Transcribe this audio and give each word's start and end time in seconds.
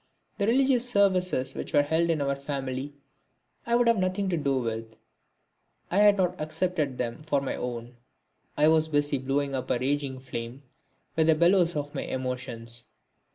The 0.39 0.47
religious 0.47 0.89
services 0.89 1.53
which 1.53 1.73
were 1.73 1.83
held 1.83 2.09
in 2.09 2.21
our 2.21 2.35
family 2.35 2.95
I 3.67 3.75
would 3.75 3.85
have 3.87 3.99
nothing 3.99 4.29
to 4.29 4.35
do 4.37 4.57
with, 4.57 4.95
I 5.91 5.97
had 5.99 6.17
not 6.17 6.41
accepted 6.41 6.97
them 6.97 7.21
for 7.21 7.39
my 7.39 7.55
own. 7.55 7.97
I 8.57 8.67
was 8.67 8.87
busy 8.87 9.19
blowing 9.19 9.53
up 9.53 9.69
a 9.69 9.77
raging 9.77 10.17
flame 10.19 10.63
with 11.15 11.27
the 11.27 11.35
bellows 11.35 11.75
of 11.75 11.93
my 11.93 12.01
emotions. 12.01 12.87